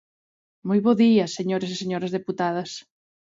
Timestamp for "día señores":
1.03-1.69